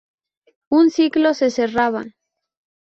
Un 0.71 0.89
ciclo 0.89 1.35
se 1.35 1.51
cerraba. 1.51 2.03